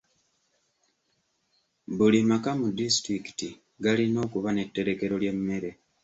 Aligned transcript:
Buli 1.97 2.19
maka 2.29 2.51
mu 2.59 2.67
disitulikiti 2.79 3.47
galina 3.83 4.19
okuba 4.25 4.49
n'etterekero 4.53 5.15
ly'emmere. 5.21 5.71